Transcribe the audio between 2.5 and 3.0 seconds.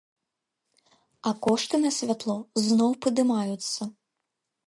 зноў